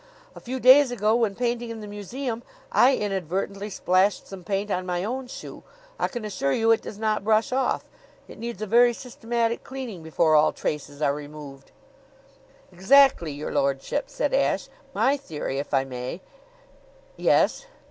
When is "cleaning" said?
9.63-10.01